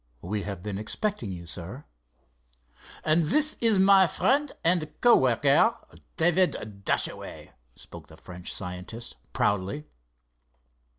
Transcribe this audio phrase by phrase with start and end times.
[0.23, 1.85] We have been expecting you, sir."
[3.03, 5.75] "And this is my friend and co worker,
[6.17, 9.85] David Dashaway," spoke the French scientist, proudly.